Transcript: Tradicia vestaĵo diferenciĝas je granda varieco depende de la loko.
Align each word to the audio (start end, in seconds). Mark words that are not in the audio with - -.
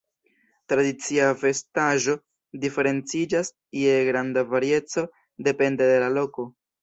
Tradicia 0.71 1.25
vestaĵo 1.41 2.15
diferenciĝas 2.63 3.53
je 3.81 3.93
granda 4.09 4.45
varieco 4.55 5.03
depende 5.49 5.93
de 5.93 6.01
la 6.05 6.09
loko. 6.19 6.47